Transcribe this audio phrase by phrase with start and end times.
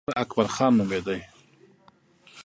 [0.01, 1.17] د ټیکسي ډریور اکبرخان نومېده.